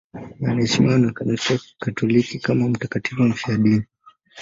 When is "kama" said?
2.39-2.69